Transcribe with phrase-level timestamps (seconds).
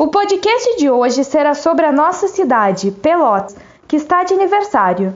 [0.00, 3.54] O podcast de hoje será sobre a nossa cidade, Pelotas,
[3.86, 5.12] que está de aniversário.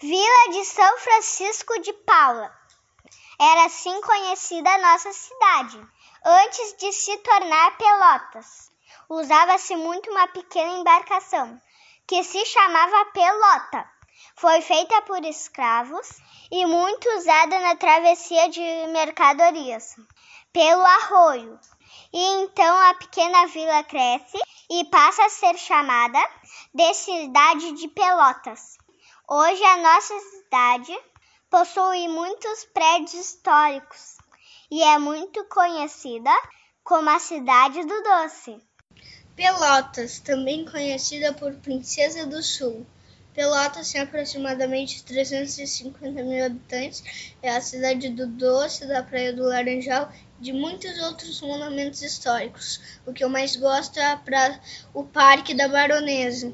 [0.00, 2.48] Vila de São Francisco de Paula.
[3.40, 5.84] Era assim conhecida a nossa cidade,
[6.24, 8.70] antes de se tornar Pelotas.
[9.08, 11.60] Usava-se muito uma pequena embarcação,
[12.06, 13.84] que se chamava Pelota.
[14.36, 16.08] Foi feita por escravos
[16.48, 19.96] e muito usada na travessia de mercadorias
[20.52, 21.58] pelo arroio.
[22.12, 24.38] E então a pequena vila cresce
[24.70, 26.18] e passa a ser chamada
[26.74, 28.78] de cidade de Pelotas.
[29.28, 30.98] Hoje a nossa cidade
[31.50, 34.16] possui muitos prédios históricos
[34.70, 36.30] e é muito conhecida
[36.82, 38.58] como a cidade do doce.
[39.36, 42.86] Pelotas, também conhecida por Princesa do Sul.
[43.34, 47.02] Pelotas tem aproximadamente 350 mil habitantes,
[47.42, 52.80] é a cidade do doce, da Praia do Laranjal e de muitos outros monumentos históricos.
[53.06, 54.60] O que eu mais gosto é pra,
[54.92, 56.52] o Parque da Baronesa.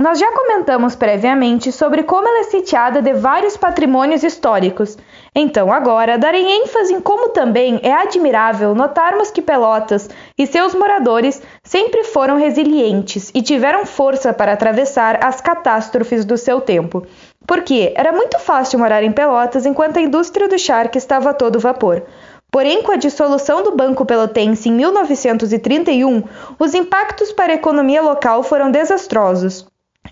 [0.00, 4.96] Nós já comentamos previamente sobre como ela é sitiada de vários patrimônios históricos.
[5.34, 11.42] Então, agora, darei ênfase em como também é admirável notarmos que Pelotas e seus moradores
[11.64, 17.04] sempre foram resilientes e tiveram força para atravessar as catástrofes do seu tempo.
[17.44, 21.58] Porque era muito fácil morar em Pelotas enquanto a indústria do charque estava a todo
[21.58, 22.04] vapor.
[22.52, 26.22] Porém, com a dissolução do Banco Pelotense em 1931,
[26.56, 29.66] os impactos para a economia local foram desastrosos.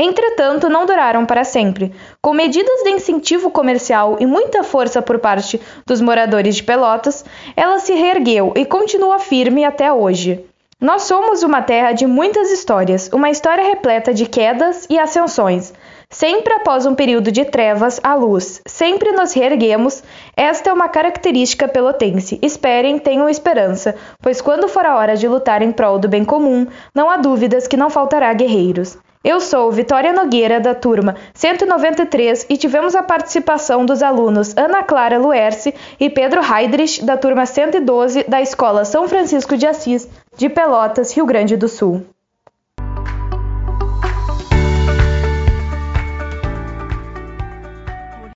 [0.00, 1.92] Entretanto, não duraram para sempre.
[2.22, 7.24] Com medidas de incentivo comercial e muita força por parte dos moradores de Pelotas,
[7.56, 10.44] ela se reergueu e continua firme até hoje.
[10.80, 15.74] Nós somos uma terra de muitas histórias, uma história repleta de quedas e ascensões.
[16.08, 18.62] Sempre após um período de trevas, a luz.
[18.64, 20.04] Sempre nos reerguemos.
[20.36, 22.38] Esta é uma característica pelotense.
[22.40, 26.68] Esperem, tenham esperança, pois quando for a hora de lutar em prol do bem comum,
[26.94, 28.96] não há dúvidas que não faltará guerreiros.
[29.28, 35.18] Eu sou Vitória Nogueira, da turma 193, e tivemos a participação dos alunos Ana Clara
[35.18, 41.14] Luerce e Pedro Heidrich, da turma 112, da Escola São Francisco de Assis, de Pelotas,
[41.14, 42.06] Rio Grande do Sul.